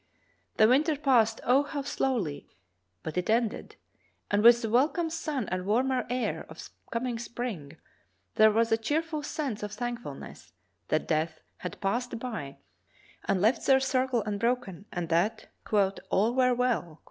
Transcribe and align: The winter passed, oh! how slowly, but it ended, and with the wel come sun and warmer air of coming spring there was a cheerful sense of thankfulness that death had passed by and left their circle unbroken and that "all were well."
The 0.57 0.67
winter 0.67 0.95
passed, 0.97 1.41
oh! 1.43 1.61
how 1.61 1.83
slowly, 1.83 2.49
but 3.03 3.19
it 3.19 3.29
ended, 3.29 3.75
and 4.31 4.41
with 4.41 4.63
the 4.63 4.69
wel 4.71 4.89
come 4.89 5.11
sun 5.11 5.47
and 5.49 5.63
warmer 5.63 6.07
air 6.09 6.43
of 6.49 6.71
coming 6.91 7.19
spring 7.19 7.77
there 8.33 8.49
was 8.49 8.71
a 8.71 8.77
cheerful 8.79 9.21
sense 9.21 9.61
of 9.61 9.73
thankfulness 9.73 10.53
that 10.87 11.07
death 11.07 11.39
had 11.57 11.79
passed 11.81 12.17
by 12.17 12.57
and 13.25 13.39
left 13.41 13.67
their 13.67 13.79
circle 13.79 14.23
unbroken 14.25 14.85
and 14.91 15.09
that 15.09 15.49
"all 16.09 16.33
were 16.33 16.55
well." 16.55 16.99